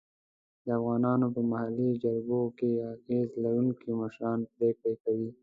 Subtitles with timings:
[0.65, 5.29] د افغانانو په محلي جرګو کې اغېز لرونکي مشران پرېکړه کوي.